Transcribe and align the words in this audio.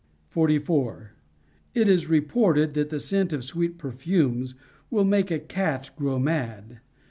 4 0.29 0.49
1. 0.49 1.09
It 1.75 1.87
is 1.87 2.09
reported 2.09 2.73
that 2.73 2.89
the 2.89 2.99
scent 2.99 3.33
of 3.33 3.43
sweet 3.43 3.77
perfumes 3.77 4.55
will 4.89 5.05
make 5.05 5.29
a 5.29 5.37
cat 5.37 5.91
grow 5.95 6.17
mad. 6.17 6.79